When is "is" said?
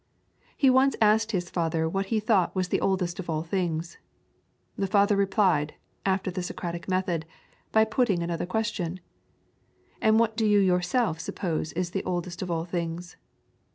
11.73-11.91